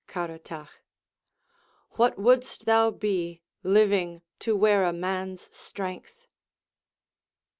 [0.07, 0.79] Caratach
[1.91, 6.25] What wouldst thou be, living To wear a man's strength!